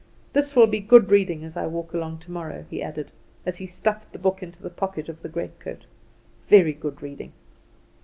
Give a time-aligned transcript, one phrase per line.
[0.33, 3.11] "This will be good reading as I walk along tomorrow," he added,
[3.45, 5.85] as he stuffed the book into the pocket of the greatcoat;
[6.49, 7.33] "very good reading."